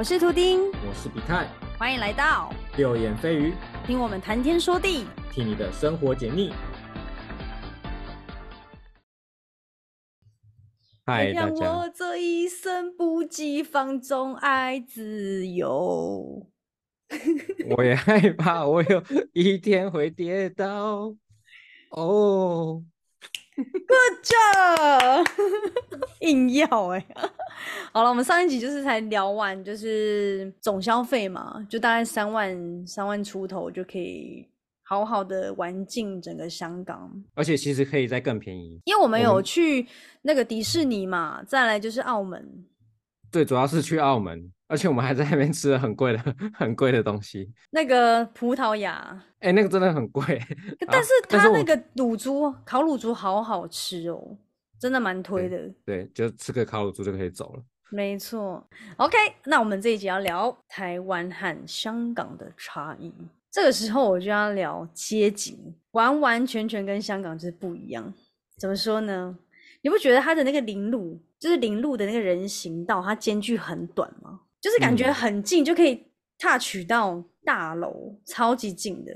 [0.00, 1.46] 我是图丁，我是比泰，
[1.78, 3.52] 欢迎来到六眼飞鱼，
[3.86, 6.54] 听我们谈天说地，替你的生活解腻。
[11.04, 16.48] 嗨，大让，我这一生不羁放纵爱自由。
[17.76, 19.04] 我也害怕我有
[19.34, 21.14] 一天会跌倒。
[21.90, 22.82] 哦，
[23.56, 25.26] Good job，
[26.20, 27.06] 硬要哎、
[27.92, 34.48] 好了，我们上一集就是才聊完，就是总消费嘛，就大概三万三万出头就可以
[34.82, 37.12] 好好的玩尽整个香港。
[37.34, 39.86] 而且其实可以再更便宜，因为我们有去
[40.22, 42.64] 那个迪士尼嘛，再来就是澳门，
[43.30, 47.52] 对主要是去澳门，而且我们还在那边吃了很贵的、很贵的东西。
[47.70, 50.40] 那个葡萄牙，哎、那个真的很贵，
[50.86, 54.38] 但是它那个卤猪烤乳猪好好吃哦，
[54.78, 55.68] 真的蛮推的。
[55.84, 57.62] 对，就吃个烤乳猪就可以走了。
[57.90, 58.64] 没错
[58.98, 63.12] ，OK，那我们这一集要聊台湾和香港的差异。
[63.50, 65.58] 这个时候我就要聊街景，
[65.90, 68.14] 完完全全跟香港就是不一样。
[68.56, 69.36] 怎么说呢？
[69.82, 74.42] 你不觉得它的那个林路，就是林路的那个人行道，它间距很短吗？
[74.60, 76.06] 就是感觉嗯很近就可以
[76.38, 79.12] touch 到大楼，超级近的。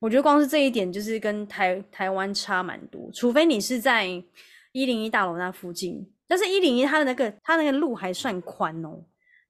[0.00, 4.04] 我觉得光是这一点就是跟台台湾差蛮多，除非你是在
[4.72, 9.04] 一零一大楼那附近，但是一零一它的那个它那个路还算宽哦，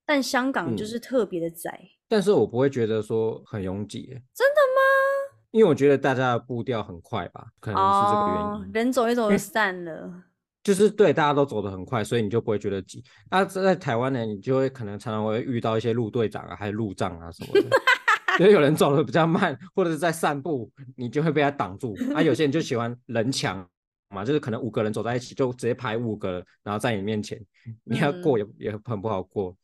[0.06, 1.80] 但香港就嗯是特别的窄。
[2.06, 5.34] 但是我不会觉得说很拥挤，真的吗？
[5.50, 8.46] 因为我觉得大家的步调很快吧，可能是这个原因。
[8.46, 10.22] 哦，人走一走就散了。
[10.64, 13.04] 就是对大家都走得很快，所以你就不会觉得挤。
[13.30, 17.68] 那、在台湾呢，你就会可能常常会遇到一些路队长啊，还有路障啊什么的，
[18.38, 21.94] 就是有人走得比较慢，或者是在散步，你就会被他挡住。
[22.14, 23.64] 啊，有些人就喜欢人墙
[24.08, 27.38] 嘛，就是可能五个人走在一起，就直接排五个，然后在你面前，
[27.84, 29.54] 你要过也、也很不好过。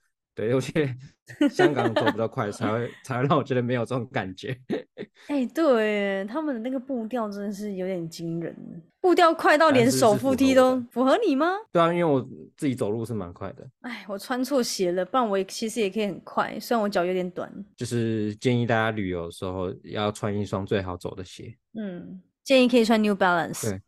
[0.40, 0.96] 对，有些
[1.50, 4.56] 香港走比较快，才会才会让我觉得没有这种感觉。
[5.28, 8.56] 哎、对，他们的那个步调真的是有点惊人，
[9.02, 11.52] 步调快到但连手扶梯都符合你吗？
[11.70, 17.52] 对啊，因为我自己走路是蛮快的，哎，我穿错鞋了，不然我也其实也可以很快，虽然我脚有点短。
[17.76, 21.54] 就是建议大家旅游的时候要穿一双最好走的鞋。
[21.74, 23.68] 嗯，建议可以穿 New Balance。
[23.68, 23.78] 对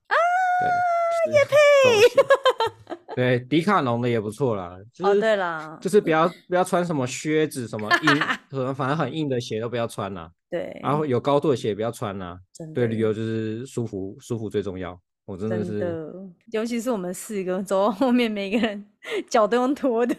[1.27, 2.97] 对，也配。
[3.15, 8.17] 对，迪卡侬的也不错啦，就哦，是、对啦，就是不要不要穿什么靴子，什么硬，
[8.51, 12.39] 什么反正很硬的鞋都不要穿啦，对，然后有高度的鞋也不要穿啦。
[12.53, 14.99] 真对，旅游就是舒服，舒服最重要。
[15.25, 16.13] 我真的是，的，
[16.51, 18.85] 尤其是我们四个走到后面，每个人
[19.31, 20.17] 脚都用拖的。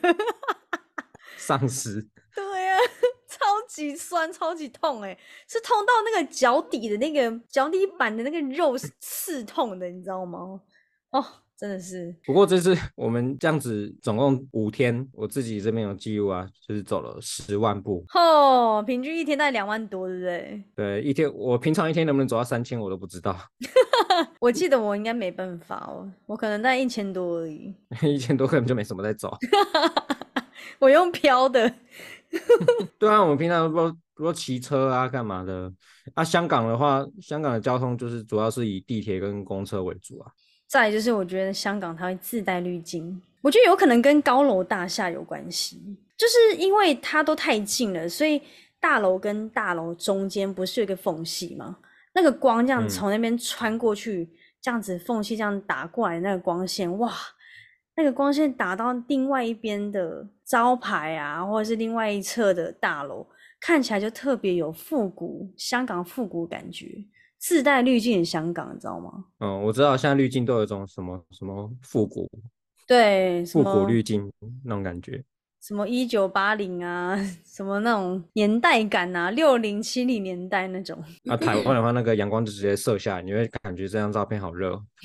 [1.35, 2.01] 丧尸，
[2.33, 2.77] 对啊，
[3.27, 10.61] 超级酸，超级痛哎、是痛到那个脚底的那个脚底板的那个肉是刺痛的，你知道吗？
[11.11, 11.23] 哦，
[11.63, 18.03] 真的是，不过这次 我们这样子总共五天，我自己这边有记录啊，就是走了十万步。
[18.13, 20.63] 哦，平均一天大概两万多，对不对？
[20.75, 23.33] 对，一天我平常一天能不能走到三千，我都不知道，
[24.41, 29.33] 我记得我应该没办法哦，我可能大概一千多而已， 一千多根本就没什么在走。
[30.79, 31.73] 我用飘的。
[32.99, 35.71] 对啊，我们平常如果如果骑车啊，干嘛的？
[36.13, 40.29] 啊，香港的话，香港的交通就是主要是以地铁跟公车为主啊。
[40.73, 45.79] 再就是，我觉得香港它会自带滤镜，我觉得有可能跟高楼大厦有关系，
[46.17, 48.41] 就是因为它都太近了，所以
[48.79, 51.77] 大楼跟大楼中间不是有一个缝隙吗？
[52.15, 54.27] 那个光这样嗯从那边穿过去，
[54.59, 57.13] 这样子缝隙这样打过来，那个光线，哇，
[57.95, 63.27] 那个光线打到另外一边的招牌啊，或者是另外一侧的大楼，
[63.61, 67.05] 看起来就特别有复古香港复古感觉，
[67.45, 69.25] 自带滤镜的香港，你知道吗？
[69.39, 72.25] 嗯，我知道现在滤镜都有一种什么什么复古
[72.87, 74.31] 对，什复古么滤镜
[74.63, 75.21] 那种感觉。
[75.61, 80.97] 什么一九八零啊， 什么那种年代感啊，六零七零年代那种。
[81.29, 84.81] 啊，台湾的话，那个阳光就直接射下来，你会感觉这张照片好热。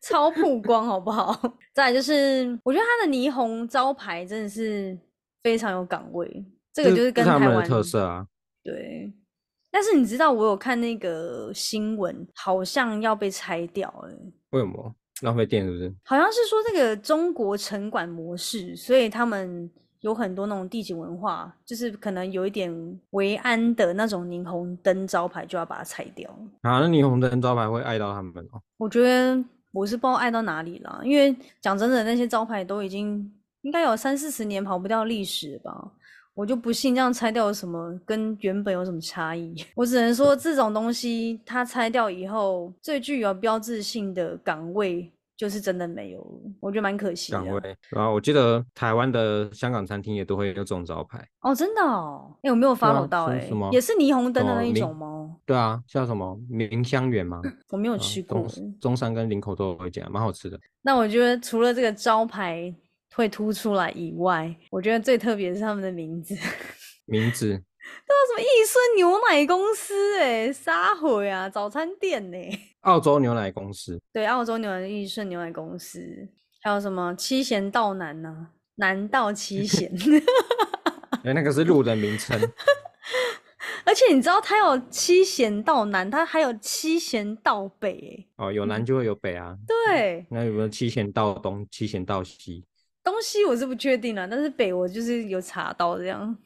[0.00, 1.36] 超曝光，好不好？
[1.74, 4.96] 再就是，我觉得它的霓虹招牌真的是
[5.42, 8.24] 非常有港味，这个就是跟台湾特色啊。
[8.62, 9.12] 对。
[9.76, 14.08] 但是你知道，我有看那个新闻，好像要被拆掉了、
[14.52, 15.94] 为什么浪费电是不是？
[16.02, 19.70] 好像是说这个中国城管模式，所以他们
[20.00, 22.72] 有很多那种地景文化，就是可能有一点
[23.10, 26.30] 维安的那种霓虹灯招牌，就要把它拆掉。
[26.62, 28.62] 啊，那霓虹灯招牌会碍到他们哦。
[28.78, 29.36] 我觉得
[29.72, 33.30] 我是不知道爱到哪里了，因为讲真的，那些招牌都已经
[33.60, 35.92] 应该有三四十年跑不掉历史吧。
[36.36, 39.54] 我就不信这样拆掉有什么跟原本有什么差异。
[39.74, 47.38] 我只能说这种东西它拆掉以后，最具有标志性的岗位就是真的没有了，我觉得蛮可惜的。
[47.38, 51.26] 岗位，然后我记得台湾的香港餐厅也都会有这种招牌。
[51.40, 55.36] 哦，真的哦，哎、我没有 follow 啊到、哎、什什么也是霓虹灯的那一种吗？
[55.46, 57.40] 对啊，叫什么明香园吗，
[57.70, 60.58] 我没有啊吃过、中中山跟林口都有一家，蛮好吃的。
[60.82, 62.74] 那我觉得除了这个招牌
[63.16, 66.36] 会凸出来以外，我觉得最特别是他们的名字，
[67.06, 72.36] 名字什么益顺牛奶公司、哎，撒回啊，早餐店呢、
[72.80, 76.28] 澳洲牛奶公司，对，澳洲牛奶益顺牛奶公司，
[76.60, 79.90] 还有什么七贤道南呐、南道七 贤，
[81.24, 82.38] 哎，那个是路的名称。
[83.84, 89.56] 而且你知道它有七贤道南，它还有七贤道北、哦，有南就会有北啊。
[89.88, 92.64] 哎，对，那有没有七贤道东、七贤道西？
[93.06, 96.36] 东西我是不确定了，但是北我就是有查到这样。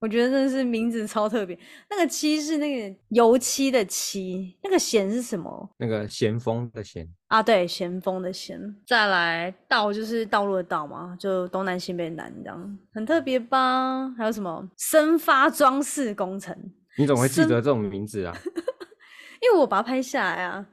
[0.00, 1.58] 我觉得真的是名字超特别，
[1.88, 7.42] 那个漆是那个油漆的漆，那个咸是什么那个咸丰的咸，啊？
[7.42, 8.60] 对，咸丰的咸。
[8.86, 14.12] 再来道就是道路的道嘛，就东南西北南这样，很特别吧？
[14.18, 16.54] 还有什么生发装饰工程？
[16.98, 18.36] 你怎么会记得这种名字啊？
[19.40, 20.66] 因为我把它拍下来啊。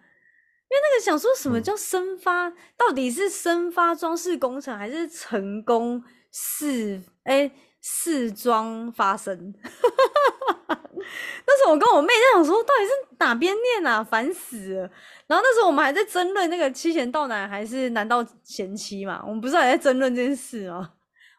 [0.72, 6.02] 因为那个想说什么嗯叫生发，到底是生发装饰工程还是成功
[6.32, 7.52] 试哎
[7.82, 9.54] 试装发生？
[11.46, 14.02] 那时候我跟我妹在想说，到底是哪边念啊？
[14.02, 14.82] 烦死了！
[15.28, 20.94] 然后那时候我们还在争论那个七贤道南还是南道贤妻嘛，我们不是还在争论这件事吗？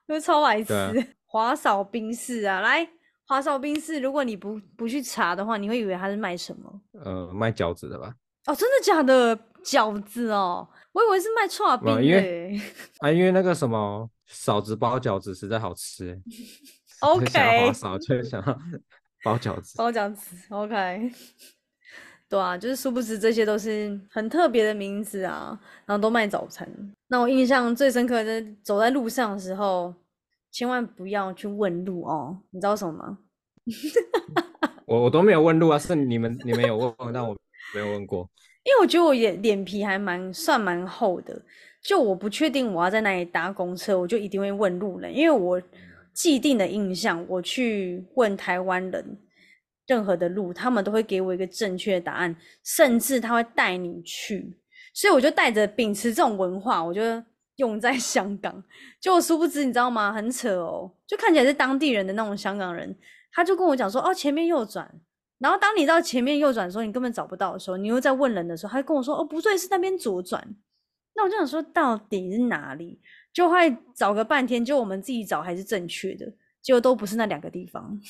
[0.07, 1.07] 我觉得超白痴。
[1.25, 2.87] 华嫂冰室啊，来
[3.27, 6.81] 华嫂冰室，如果你不不去查的话，你会以为它是卖什么？
[7.03, 8.15] 呃，卖饺子的吧？
[8.47, 9.39] 哦，真的假的？
[9.63, 12.61] 饺子哦，我以为是卖串冰的没有因为。
[12.99, 16.21] 啊，因为那个什么嫂子包饺子实在好吃欸，
[17.21, 18.59] 就想要 OK，嫂就想要
[19.23, 19.79] 包饺子。
[19.79, 21.13] 包饺子，OK。
[22.29, 25.57] 对啊，就是殊不知这些都是很特别的名字啊，
[25.87, 26.69] 然后都卖早餐。
[27.07, 29.95] 那我印象最深刻的，走在路上的时候，
[30.51, 33.19] 千万不要去问路哦，你知道什么吗？
[34.87, 37.37] 我我都没有问路啊，是你们你们有问，但我
[37.75, 38.29] 没有问过。
[38.65, 41.43] 因为我觉得我脸脸皮还蛮算蛮厚的，
[41.83, 45.61] 就我不确定我要在哪里搭公车，我就一定会问路人，因为我
[46.13, 49.19] 既定的印象，我去问台湾人
[49.89, 54.57] 任何的路，他们都会给我一个正确的答案，甚至他会带你去，
[54.95, 57.01] 所以我就带着秉持这种文化，我就
[57.57, 58.63] 用在 香港。
[59.01, 60.13] 就我殊不知，你知道吗？
[60.13, 62.97] 很扯哦，就看起来是当地人的那种香港人，
[63.33, 64.89] 他就跟我讲说，哦，前面右转。
[65.43, 70.55] 然后当你到前面右转的时候，你根本找不到的时候，你又在问人的时候，他就跟我说：“哦，不对，是那边左转。”
[71.15, 73.01] 那我就想说，到底是哪里？
[73.33, 78.01] 就会找个半天，就我们自己找还是正确的，结果都不是那两个地方。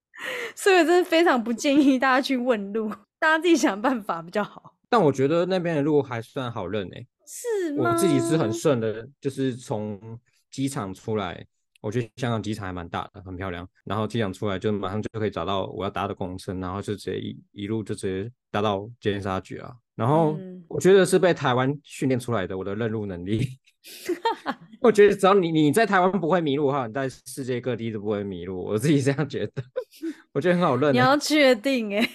[0.54, 4.74] 所以我真的非常不建议大家去问路，大家自己想办法比较好。
[4.88, 7.90] 但我觉得那边的路还算好认诶、是吗？
[7.90, 11.46] 我自己是很顺的，就是从机场出来，
[11.82, 13.68] 我觉得香港机场还蛮大的，很漂亮。
[13.84, 19.74] 然后机场出来就马上就可以找到我要搭的公车，然后就直接一一路就直接搭到尖沙咀啊。
[19.94, 23.46] 然后嗯我觉得是被台湾训练出来的，我的认路能力。
[24.80, 28.64] 我觉得只要你你在台湾不会迷路的话，你在世界各地都不会迷路。
[28.64, 29.62] 我自己这样觉得，
[30.32, 30.92] 我觉得很好认欸。
[30.92, 32.08] 你要确定哎、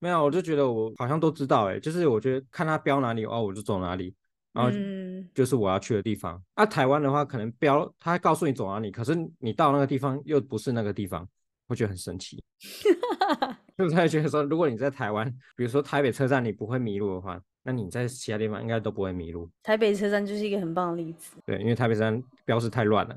[0.00, 4.14] 没有，我就觉得我好像都知道哎、就是我觉得看他标哪里哦，我就走哪里，
[4.52, 6.42] 然后嗯，就是我要去的地方。
[6.54, 11.26] 啊，台湾的话可能标他告诉你走哪里，可是你到那个地方又不是那个地方，
[11.66, 12.42] 会觉得很神奇。
[13.78, 19.48] 就是他觉得说，如果你在台湾，比如说台北车站你不会迷路的话，那你在其他地方应该都不会迷路。
[19.62, 21.36] 台北车站就是一个很棒的例子。
[21.46, 23.16] 对，因为台北车站标示太乱了，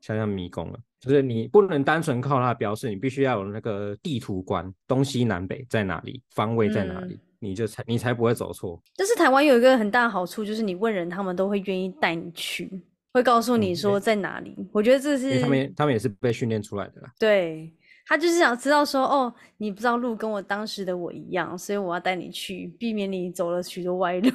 [0.00, 0.78] 像像迷宫了。
[0.98, 8.80] 就是你不能单纯靠它的标示，你必须要有那个地图观，东西南北在哪里，方位在哪里，你就才你才不会走错。
[8.96, 12.70] 但是台湾有一个很大的好处，就是你问人，他们都会愿意带你去，
[13.12, 14.56] 会告诉你嗯说在哪里。
[14.72, 17.12] 我觉得这是他们他们也是被训练出来的啦。
[17.18, 17.70] 对
[18.06, 24.30] 他就是想知道说，哦，你不知道路跟我当时的我一样，所以我要带你去，避免你走了许多歪路。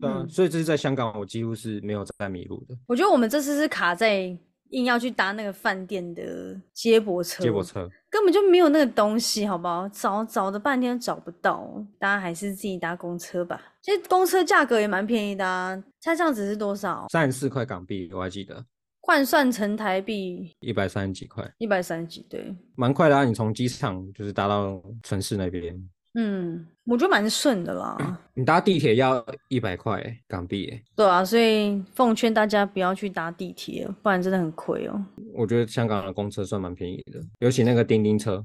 [0.00, 2.76] 对啊，嗯 所以这是在香港，我几乎是没有在迷路的。
[2.86, 4.36] 我觉得我们这次是卡在
[4.70, 9.88] 硬要去搭那个饭店的接驳车，接驳车，根本就没有那个东西，好不好？
[9.88, 13.60] 找找了半天找不到，大家还是自己搭公车吧。
[13.82, 17.06] 其实公车价格也蛮便宜的啊，它这样子是多少？
[17.12, 18.64] 三十四块港币，我还记得
[19.00, 23.24] 换算成台币一百三十几块，一百三十几，对，蛮快的啊。
[23.24, 25.76] 你从机场就是搭到城市那边，
[26.18, 28.18] 嗯，我觉得蛮顺的啦。
[28.32, 35.04] 你搭地铁要一百块港币耶，对啊，所以奉劝大家不要去搭地铁，不然真的很亏哦，
[35.34, 38.42] 我觉得香港的公车算蛮便宜的，尤其那个叮叮车，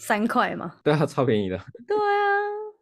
[0.00, 0.74] 三块嘛。
[0.82, 1.56] 对啊，超便宜的。
[1.86, 2.34] 对啊，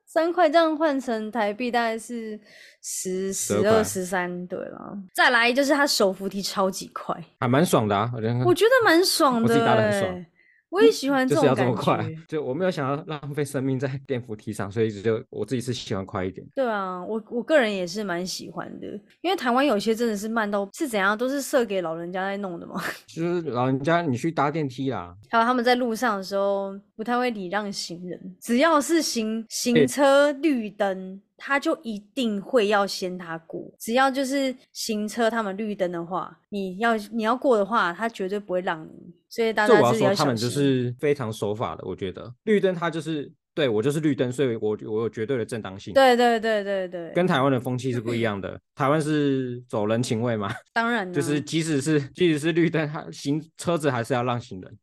[0.07, 2.41] 三块这样换成台币大概是
[2.83, 4.97] 十、十二、十三，对了。
[5.15, 10.27] 再来就是它手扶梯超级快，还蛮爽的啊，我觉得我觉得蛮爽的、我自己搭得很欸爽
[10.71, 16.47] 我也喜欢这就是要种感这么快觉。，就我没有想要浪费生命在电扶梯上，所以一直就我自己是喜欢快一点。
[16.55, 18.87] 对啊，我我个人也是蛮喜欢的，
[19.21, 22.81] 因为台湾有些真的是慢到是怎样，都是设给老人家在弄的嘛。
[23.07, 33.73] 就是老人家你去搭电梯啦，还有他们在路上的时候不太会礼让行人，只要是行行车绿灯，他就一定会要先他过。
[33.79, 39.15] 只要就是行车他们绿灯的话，你要你要过的话，他绝对不会让你。
[39.31, 40.51] 所以我要说，家自己要小他们就。
[40.51, 41.83] 是非常守法的。
[41.87, 45.95] 我觉得绿灯他就是对我就是绿灯，所以我我有绝对的正当性。
[45.95, 48.61] 对对对对对，跟台湾的风气是不一样的。
[48.75, 54.79] 台湾是走人情味嘛，当然就是即使是即使是绿灯，它行车子还是要让行人。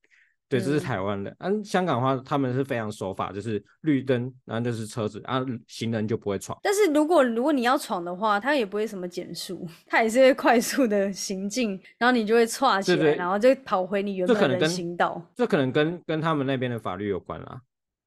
[0.49, 1.35] 对，这是嗯台湾的。
[1.39, 6.57] 嗯，香港的话，他们是非常守法，就是绿灯，然后就是车子，啊，行人就不会闯。
[6.63, 15.21] 但是如果如果你要闯的话，他也不会什么减速，他也是会快速的行进，然后你就会岔起来，对对然后就跑回你原本的行道。
[15.35, 17.61] 这可能跟跟他们那边的法律有关啦，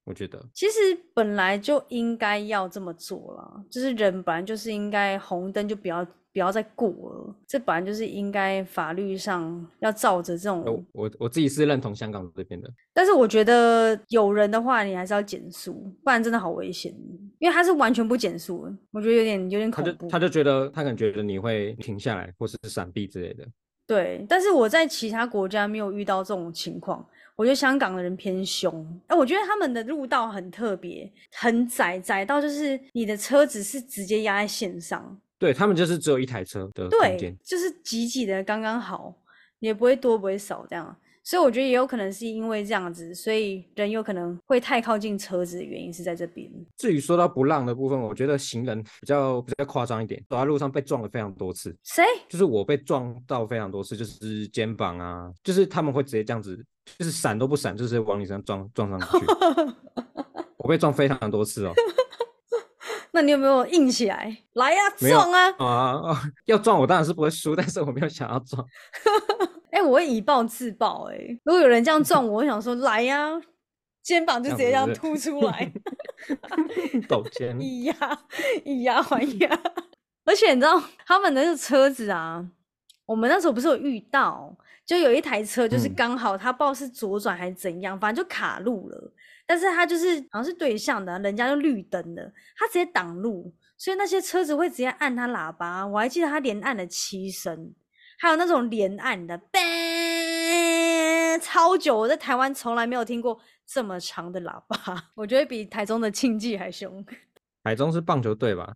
[0.05, 0.43] 我觉得。
[0.53, 0.79] 其实
[1.13, 10.63] 本来就应该要这么做啦，就是人本来就是应该红灯就不要不要再过了，这本来就是应该法律上要照着这种。
[10.65, 12.69] 我我我自己是认同香港这边的。
[12.93, 15.73] 但是我觉得有人的话，你还是要减速，
[16.03, 16.93] 不然真的好危险。
[17.39, 20.09] 因为他是完全不减速的，我觉得有点有点他就恐怖。
[20.09, 23.45] 他就觉得他可能觉得你会停下来或是闪避之类的。
[23.87, 27.05] 对，但是我在其他国家没有遇到这种情况。
[27.35, 39.11] 我觉得香港的人偏凶，哎，我觉得他们的路道很特别，很窄，窄到就是你的车子是直接压在线上，对他们就是只有一台车的空对间，，就是挤挤的刚刚好，
[39.57, 40.95] 也不会多不会少这样。
[41.23, 46.47] 所以我觉得也有可能是因为这样子，所以人有可能会太靠近车子的原因是在这边。
[46.77, 51.75] 至于说到不让的部分，我觉得行人比较比较夸张一点，走在路上被撞了非常多次。
[51.83, 52.03] 谁？
[52.29, 56.55] 就是我被撞到非常多次，就是肩膀啊，就是他们会直接这样子，
[56.99, 59.25] 就是闪都不闪，就是往你身上撞撞上去。
[60.57, 61.73] 我被撞非常多次哦。
[63.13, 64.37] 那你有没有硬起来？
[64.53, 65.55] 来呀、撞啊！
[65.59, 65.65] 啊
[66.11, 66.21] 啊！
[66.45, 68.65] 要撞我当然是不会输，但是我没有想要撞。
[69.71, 73.29] 哎、我会以暴制暴、哎，如果有人这样撞我，我想说来呀、
[74.03, 75.71] 肩膀就直接这样凸出来，
[77.07, 77.95] 抖肩，以牙
[78.65, 79.61] 以牙还牙。
[80.25, 82.45] 而且你知道他们的那个车子啊，
[83.05, 89.11] 我们那时候不是有遇到，就有一台车就是嗯刚好他不知道是左转还是怎样，反正就卡路了。
[89.51, 95.85] 但是他就是好像是对向的，人家就绿灯的，他直接挡路，所以那些车子会直接按他喇叭。
[95.85, 97.75] 我还记得他连按了七声，
[98.17, 99.37] 还有那种连按的，
[101.41, 101.97] 超久。
[101.97, 107.05] 我在台湾从来没有听过这么长的喇叭， 我觉得比台中的庆记还凶。
[107.65, 108.73] 台中是棒球队吧？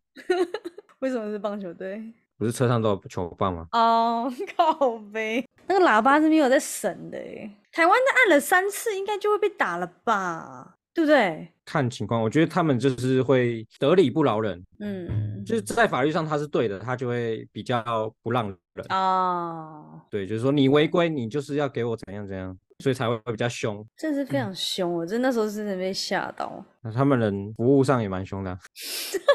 [1.00, 2.14] 为什么是棒球队？
[2.38, 3.68] 不是车上都有球棒吗？
[3.72, 7.50] 哦， 靠呗，那个喇叭是没有在省的诶。
[7.72, 10.76] 台湾的按了三次，应该就会被打了吧？
[10.94, 11.50] 对不对？
[11.66, 18.58] 看情况，我觉得他们就是会得理不饶人，嗯，就是在法律上他是对的，他就会比较不让人。
[18.90, 23.86] 哦，对，就是说你违规，你就是要给我怎样怎样，所以才会比较凶。
[23.98, 26.64] 真的是非常凶，我真那时候真的被吓到。
[26.82, 28.60] 那他们人服务上也蛮凶的啊、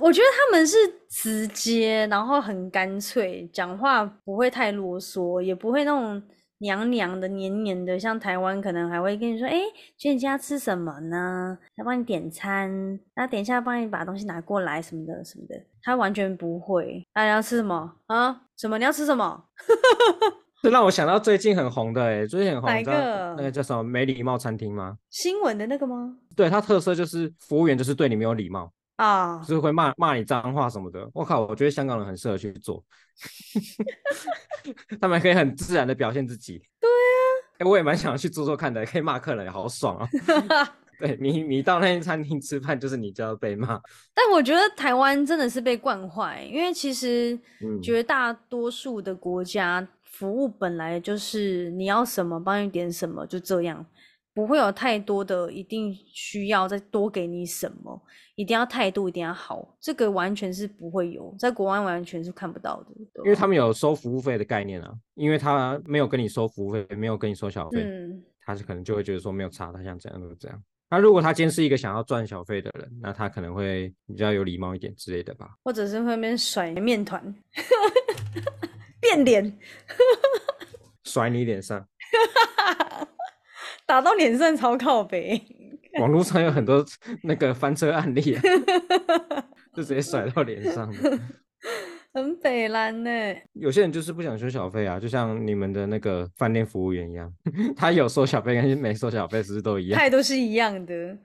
[0.00, 0.76] 我觉得他们是
[1.08, 6.22] 直接，然后很干脆，讲话不会太啰嗦，也不会那种
[6.58, 9.58] 娘娘的、黏黏的，像台湾可能还会跟你说：“哎、
[9.96, 11.56] 今天要吃什么呢？
[11.76, 12.68] 来帮你点餐，
[13.14, 17.02] 然后等一下帮你把东西拿过来什么的什么的。”他完全不会。
[17.14, 18.42] 大家要吃什么啊？
[18.56, 18.76] 什么？
[18.76, 19.44] 你要吃什么？
[20.60, 24.98] 这让我想到最近很红的哎、最近很红，哪你知道个那个叫什么没礼貌餐厅吗？
[25.08, 26.16] 新闻的那个吗？
[26.34, 31.08] 对，它特色就是服务员就是对你没有礼貌，啊就，是会骂骂你脏话什么的。
[31.14, 32.84] 我靠，我觉得香港人很适合去做，
[35.00, 36.58] 他们可以很自然的表现自己。
[36.80, 36.90] 对
[37.58, 40.08] 啊，我也蛮想要去做做看的，可以骂客人，好爽啊！
[40.98, 43.80] 对你，你到那些餐厅吃饭，就是你就要被骂。
[44.12, 53.86] 但我觉得台湾真的是被惯坏，因为其实嗯绝大多数的国家服务本来就是你要什么帮你点什么，就这样，
[54.38, 58.00] 不会有太多的一定需要再多给你什么，
[58.36, 62.90] 一定要态度一定要好，这个完全是不会有，在国外完全是看不到的，
[63.24, 70.62] 因为他们有收服务费的概念啊，因为他没有跟你收服务费，没有跟你收小费，嗯，他是可能就会觉得说没有差，他想怎样就怎样。
[70.88, 75.50] 那如果他今天是一个想要赚小费的人，那他可能会比较有礼貌一点之类的吧。
[75.64, 77.34] 或者是会那边甩面团，
[79.02, 79.58] 变脸
[81.02, 81.84] 甩你脸上，
[83.88, 85.40] 打到脸上超靠北。
[85.98, 86.84] 网络上有很多
[87.24, 88.42] 那个翻车案例啊，
[89.74, 91.18] 就直接甩到脸上的。
[92.12, 93.10] 很北蓝呢。
[93.54, 97.32] 有些人就是不想收小费啊，就像你们的那个饭店服务员一样，
[97.74, 99.98] 他有收小费跟没收小费是不是都一样？
[99.98, 101.16] 态度是一样的。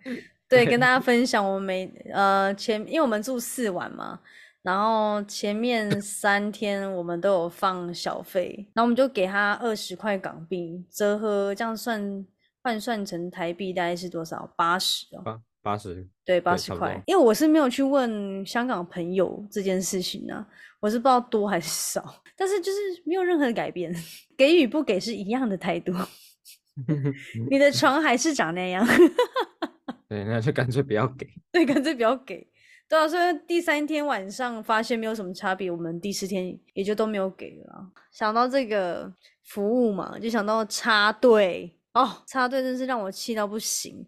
[0.48, 4.20] 对，跟大家分享，我们每呃前，因为我们住四晚嘛，
[4.62, 12.25] 然后前面三天我们都有放小费，然后我们就给他二十块港币，折合这样算
[12.63, 14.51] 换算成台币大概是多少？
[14.55, 15.22] 八十哦。
[15.24, 17.01] 八八十，对，八十块。
[17.05, 20.46] 因为我是没有去问香港朋友这件事情呢、
[20.79, 22.03] 我是不知道多还是少，
[22.36, 23.93] 但是就是没有任何的改变，
[24.38, 25.93] 给与不给是一样的态度。
[27.50, 28.86] 你的床还是长那样，
[30.10, 31.27] 对，那就干脆不要给。
[31.51, 32.46] 对，干脆不要给。
[32.89, 37.88] 对啊，所以第三天晚上发现没有什么差别，我们第四天也就都没有给了啊。
[38.12, 39.12] 想到这个
[39.43, 44.08] 服务嘛，就想到插队哦，插队真是让我气到不行。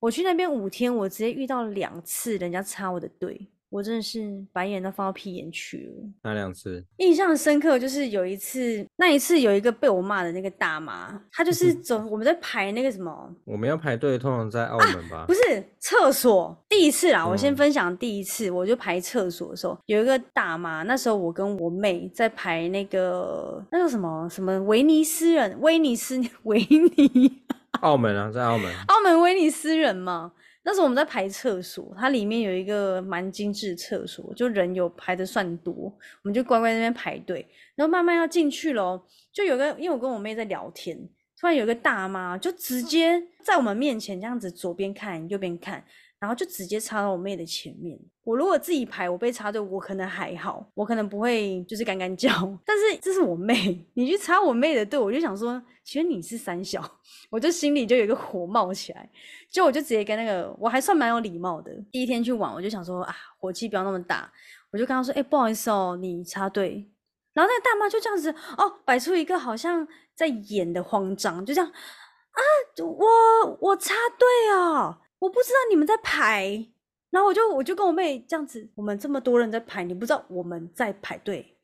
[0.00, 4.20] 我去那边五天，我直接遇到两次人家插我的队，我真的是
[4.52, 6.08] 白眼都放到屁眼去了。
[6.24, 15.20] 哪两次，印象深刻就是有一次，那一次有一个被我骂的那个大妈，她就是走我们在排那个什么我们要排队，通常在澳门吧？
[15.20, 15.40] 啊不是
[15.78, 27.42] 厕所，第一次啦，我先嗯分享第一次，我就排厕所的时候，有一个大妈，那时候我跟我妹在排那个那个什么什么威尼斯人，威尼斯 维尼，
[27.80, 28.70] 澳门啊，在澳门。
[28.88, 30.32] 澳门威尼斯人嘛。
[30.64, 35.92] 那时候我们在排厕所，它里面有一个蛮精致的厕所，就人有排的算多，我
[36.22, 40.96] 们就乖乖在那边排队，然后慢慢要进去咯，就有个，因为我跟我妹在聊天，
[41.40, 45.84] 突然有个大妈就直接在我们面前这样子左边看右边看，
[46.22, 47.98] 然后就直接插到我妹的前面。
[48.22, 52.30] 我如果自己排，我被插队，我可能还好，我可能不会就是干干叫。
[52.64, 56.80] 但是这是我妹， 你去插我妹的队，我就想说，其实你是三小，
[57.28, 59.10] 我就心里就有一个火冒起来。
[59.50, 61.72] 就我就直接跟那个，我还算蛮有礼貌的。
[61.90, 64.32] 第一天去玩，我就想说啊，火气不要那么大，
[64.70, 66.88] 我就跟他说，哎、不好意思哦，你插队。
[67.34, 72.40] 然后那个大妈就这样子哦，摆出一个好像在演的慌张，就这样啊，
[72.78, 76.66] 我我插队哦，我不知道你们在排。
[77.10, 81.56] 然后我就我就跟我妹这样子，我们这么多人在排，你不知道我们在排队。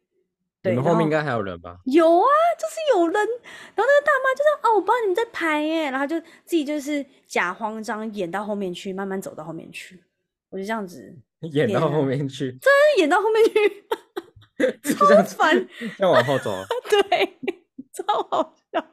[0.60, 1.78] 对，你们后面应该还有人吧？
[1.86, 3.30] 有啊，就是有人，然后
[3.76, 9.98] 那个大妈就说哦，我不知道你们在排耶，然后她就自己就是假慌张演到后面去，慢慢走到后面去，
[10.50, 11.16] 我就这样子，
[11.50, 13.86] 演到后面去， 真演到后面去，
[14.82, 15.68] 就这样子烦，
[15.98, 16.52] 要往后走。
[16.90, 17.38] 对，
[17.94, 18.84] 超好笑。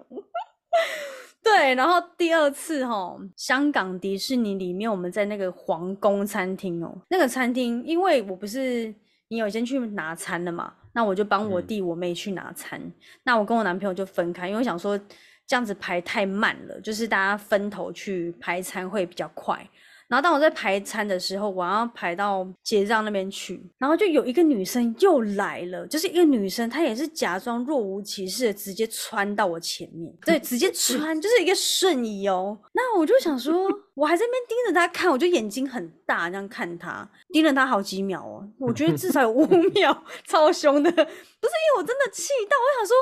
[1.45, 8.91] 对，然后第二次哈，香港迪士尼里面，我们在那个皇宫餐厅哦，那个餐厅，因为我不是
[9.27, 12.81] 你有先去拿餐了嘛，那我就帮我嗯弟我妹去拿餐，
[13.21, 14.99] 那我跟我男朋友就分开，因为我想说
[15.45, 19.69] 这样子排太慢了，就是大家分头去排餐会比较快。
[20.07, 32.57] 然后当我在排餐的时候，我要排到结账那边去，然后就有一个女生又来了，就是一个女生，她也是假装若无其事的直接穿到我前面，对，直接 穿就是一个瞬移哦。
[32.73, 42.95] 那我就想说， 我还在那边盯着她看，我就眼睛很大这样看她，盯了她好几秒哦，我觉得至少有五 秒，超凶的，不是因为我真的气到，我想说。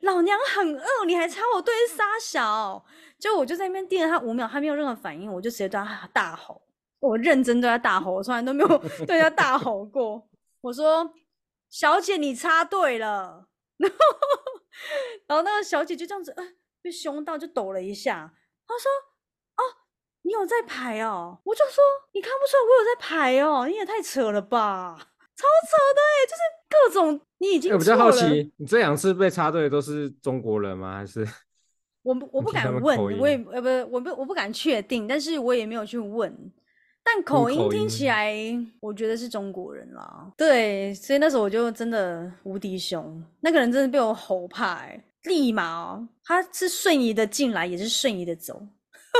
[0.00, 2.84] 老娘很饿，你还插我队是傻小？
[3.18, 6.60] 就我就在那边盯着他五秒，他没有任何反应，我就直接对他大吼，
[7.00, 10.28] 我认真对他大吼，我从来都没有 对他大吼过。
[10.60, 11.14] 我说
[11.70, 13.96] ：“小姐，你插队了。”然后，
[15.26, 16.44] 然后那个小姐就这样子，呃，
[16.82, 18.34] 被凶到就抖了一下。
[18.66, 18.90] 她说
[19.56, 19.62] ：“哦，
[20.22, 21.82] 你有在排哦？”我就说
[22.12, 23.66] ：“你看不出来我有在排哦？
[23.66, 30.96] 你也太扯了吧，超扯的哎、就是各种你已经我比较好奇，你这两次被插队都是中国人吗？
[30.96, 31.26] 还是
[32.02, 36.34] 我不我不敢问，我也呃不我不我不敢确定，但是我也没有去问。
[37.04, 38.34] 但口音听起来，
[38.80, 40.32] 我觉得是中国人啦。
[40.36, 48.60] 对，所以那时候我就真的无敌凶，那个人真的被我吼怕、欸，立马哦，他是瞬移的进来，也是瞬移的走，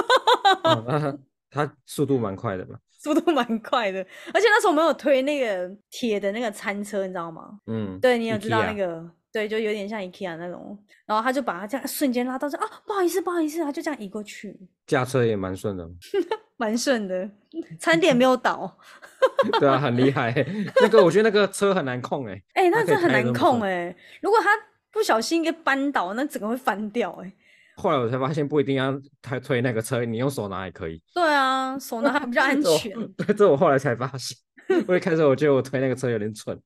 [0.64, 2.76] 哦那他他速度蛮快的嘛？
[3.06, 4.00] 速度蛮快的。
[4.34, 7.60] 而且那时候我们有推那个铁的那个餐车，你知道吗？
[7.66, 9.08] 嗯，对你有知道那个？
[9.32, 10.76] 对，就有点像 IKEA 那种。
[11.04, 14.58] 然后他就把他这样瞬间拉到这啊，不好意思，不好意思，他就这样移过去。
[14.86, 15.88] 驾车也蛮顺的，
[16.56, 17.30] 蛮顺的，
[17.78, 18.76] 餐点没有倒。
[19.60, 20.34] 对啊，很厉害。
[20.80, 24.48] 那个我觉得那个车很难控哎， 哎、那真的很难控哎、如果他
[24.90, 27.30] 不小心一个扳倒，那整个会翻掉哎、
[27.76, 31.00] 后来我才发现不一定要推推那个车，你用手拿也可以。
[31.14, 32.92] 对啊，手拿还比较 安全。
[33.16, 34.36] 对，这我后来才发现。
[34.88, 36.58] 我一开始我觉得我推那个车有点蠢。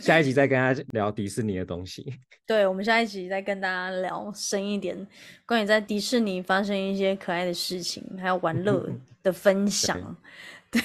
[0.00, 2.04] 下一集再跟大家聊迪士尼的东西。
[2.46, 5.06] 对，我们下一集再跟大家聊深一点，
[5.46, 8.88] 关于在迪士尼发生一些可爱的事情，还有玩乐
[9.22, 10.16] 的分享。
[10.70, 10.80] 对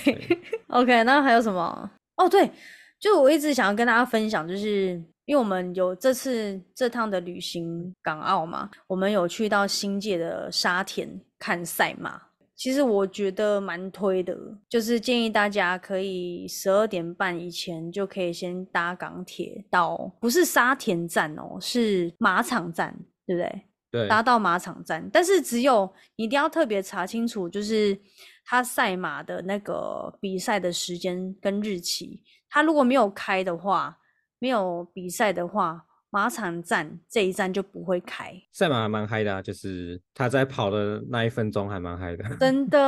[0.68, 1.90] ，OK，那还有什么？
[2.18, 2.52] 哦，对，
[3.00, 12.20] 就我一直想要跟大家分享，就是因为我们有这次这趟的旅行港澳嘛，我们有去到新界的沙田看赛马。
[12.56, 14.36] 其实我觉得蛮推的，
[14.68, 23.62] 就是建议大家可以十二点半以前就可以先搭港铁到，不是沙田站哦，是马场站，对不对？
[23.92, 27.96] 对，搭到马场站，但是只有你一定要特别查清楚，就是
[28.46, 33.96] 他赛马的那个比赛的时间跟日期，他如果没有开的话，
[34.40, 35.86] 没有比赛的话。
[36.12, 42.80] 马场站这一站就不会开，赛马还蛮嗨的啊，就是他在跑的那一分钟还蛮嗨的， 真的。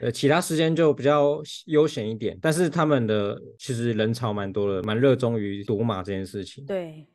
[0.00, 6.64] 呃，其他时间就比较悠闲一点，但是他们的其实人潮蛮多的，蛮热衷于赌马这件事情。
[6.64, 7.06] 对，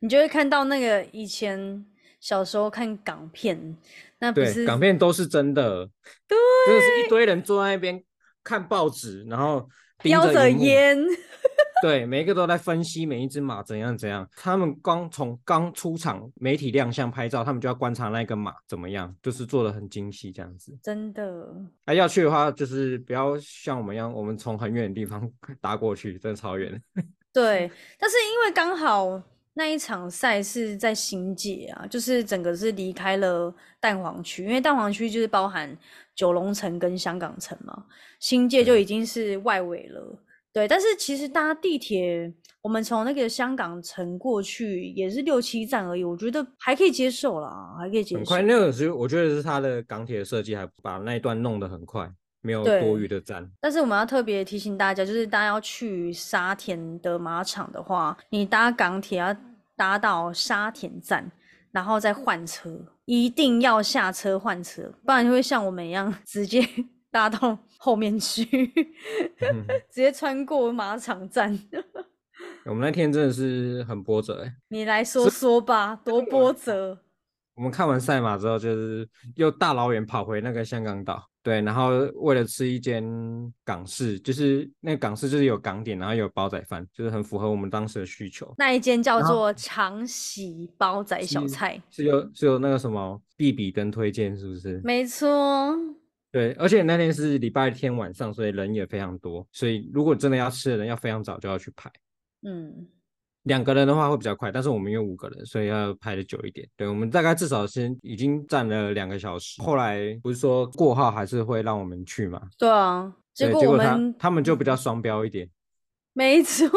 [0.00, 1.86] 你就会看到那个以前
[2.18, 3.76] 小时候看港片，
[4.18, 5.88] 那不是港片都是真的，
[6.26, 8.02] 对，真的是一堆人坐在那边
[8.42, 9.68] 看报纸，然后
[10.02, 10.98] 叼着烟。
[11.80, 14.28] 对，每一个都在分析每一只马怎样怎样。
[14.36, 20.76] 他们刚从刚出场，媒体亮相拍照，他们就要观察那个马怎么样，就是做的很精细这样子。
[20.82, 21.54] 真的。
[21.84, 26.82] 哎，要去的话，就是不要像我们一样，我们从很远的地方 搭过去，真的超远。
[27.32, 29.22] 对，但是因为刚好
[29.54, 35.76] 那一场赛是在新界啊，就是整个是离开了蛋黄区，因为蛋黄区就是包含
[36.16, 37.86] 九龙城跟香港城嘛，
[38.18, 40.18] 新界就已经是外围了。
[40.58, 48.18] 对，但是其实搭地铁，我们从那个香港城过去也是六七站而已，我觉得还可以接受啦，还可以接受。
[48.18, 53.48] 很快，那个是我觉得是它的港铁设计，还把那一段弄得很快，没有多余的站。
[53.60, 59.36] 但是我们要特别提醒大家，就是大家要去沙田的马场的话，你搭港铁要
[59.76, 61.30] 搭到沙田站，
[61.70, 62.68] 然后再换车，
[63.04, 66.68] 一定要下车换车，不然就会像我们一样直接。
[67.10, 68.44] 搭到后面去，
[69.88, 71.58] 直接穿过马场站。
[72.66, 76.98] 我们那天真的是很波折哎，你来说说吧，多 波折。
[77.54, 83.02] 我们看完赛马之后，就是又大老远跑回那个香港岛，对，然后为了吃一间
[83.64, 88.54] 港式，就是那个港式就是有港点，然后有煲仔饭，就是很符合我们当时的需求。
[88.58, 94.80] 那一间叫做长喜煲仔小菜，是有是有那个什么必比登推荐，是不是？
[94.84, 95.76] 没错。
[96.30, 99.46] 对，而且那天是礼拜天晚上，所以人也非常多。
[99.50, 101.90] 所以如果真的要吃的人，要非常早就要去排。
[102.42, 102.86] 嗯，
[103.44, 106.68] 两个人的话会比较快，但是我们有五个人，所以要排的久一点。
[106.76, 109.62] 对，我们大概至少先已经站了两个小时。
[109.62, 112.42] 后来不是说过号还是会让我们去嘛？
[112.58, 115.48] 对啊，结果我们他们就比较双标一点。
[116.18, 116.68] 没错，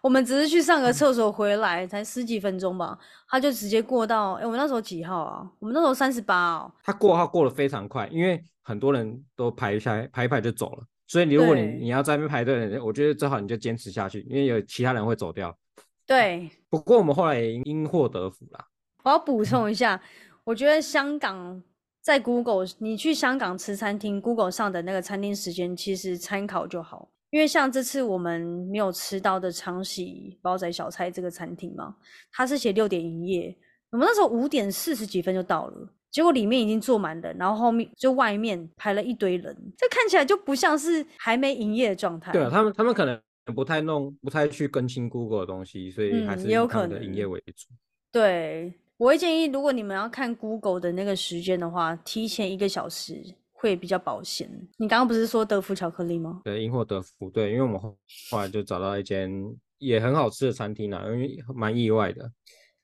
[0.00, 4.32] 我们只是去上个厕所回来，才十几分钟吧，他就直接过到。
[4.32, 5.48] 哎，我们那时候几号啊？
[5.60, 6.72] 我们那时候三十八哦。
[6.82, 15.56] 他过号过得非常快，因为很多人都排下来排一排就走了，所以你如果你你要在那边排队，我觉得最好你就坚持下去，因为有其他人会走掉。
[16.04, 16.50] 对。
[16.68, 18.66] 不过我们后来也因祸得福啦。
[19.04, 20.02] 我要补充一下，
[20.42, 21.62] 我觉得香港
[22.02, 27.08] 在 Google，你去香港吃餐厅，Google 上的那个餐厅时间其实参考就好。
[27.30, 31.94] 因为像这次我们没有吃到的长喜煲仔小菜这个餐厅嘛，
[32.32, 33.54] 它是写六点营业，
[33.90, 42.32] 我们那时候五点四十几分就到了，结果里面已经坐满人，然后后面就外面排了一堆人，这看起来就不像是还没营业的状态。
[42.32, 43.20] 对啊，他们他们可能
[43.54, 47.66] 不太弄，不太去更新 Google 的东西，所以还是有可能营业为主。
[48.10, 53.22] 对，我会建议，如果你们要看 Google 的那个时间的话，提前一个小时。
[53.60, 54.48] 会比较保险。
[54.76, 56.40] 你刚刚不是说德芙巧克力吗？
[56.44, 57.28] 对，因祸得福。
[57.28, 57.96] 对，因为我们后
[58.38, 59.30] 来就找到一间
[59.78, 62.30] 也很好吃的餐厅啊，因为蛮意外的。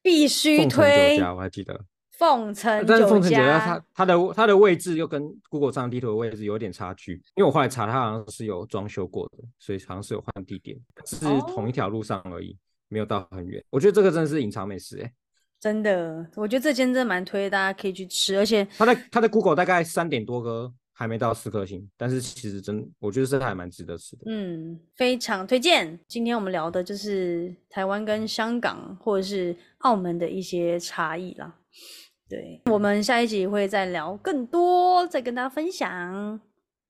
[0.03, 1.17] 必须推。
[1.17, 1.81] 酒家，我还记得。
[2.19, 12.57] 凤城但是凤城酒家它它的它的位置又跟 Google 上地图的位置有点差距，因为我后来查，它好像是有装修过的，所以好像是有换地点，是同一条路上而已，
[12.89, 13.65] 没有到很远。
[13.71, 15.13] 我觉得这个真的是隐藏美食，哎。
[15.65, 18.37] 真的，我觉得这间真的蛮推，大家可以去吃。
[18.37, 24.25] 而且它在它的 Google 大概三点多颗，还没到四颗星，但是其实真，我觉得是还蛮值得吃的。
[24.27, 25.99] 嗯，非常推荐。
[26.07, 31.55] 今天我们聊的就是台湾跟香港或者是澳门的一些差异啦。
[32.29, 36.39] 对，我们下一集会再聊更多，再跟大家分享。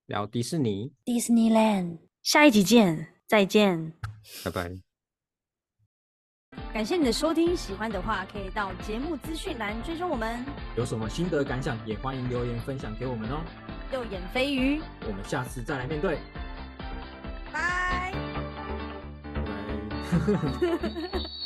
[0.07, 1.99] 聊迪士尼，Disneyland。
[2.21, 3.93] 下一集见，再见，
[4.43, 4.94] 拜拜。
[6.75, 10.43] 感谢你的收听，喜欢的话可以到节目资讯栏追踪我们。
[10.75, 13.39] 有什么心得感想，也欢迎留言分享给我们哦。
[13.93, 16.19] 右眼飞鱼，我们下次再来面对。
[17.49, 18.11] 拜。
[18.11, 18.13] 拜。